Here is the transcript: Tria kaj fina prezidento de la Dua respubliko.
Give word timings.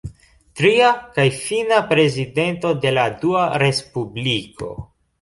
Tria 0.61 0.87
kaj 1.17 1.25
fina 1.41 1.79
prezidento 1.93 2.75
de 2.87 2.97
la 2.99 3.07
Dua 3.23 3.47
respubliko. 3.69 4.77